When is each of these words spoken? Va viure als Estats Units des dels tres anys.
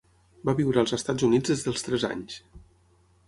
Va 0.49 0.55
viure 0.59 0.81
als 0.81 0.93
Estats 0.97 1.27
Units 1.27 1.53
des 1.53 1.63
dels 1.67 1.87
tres 1.89 2.05
anys. 2.09 2.39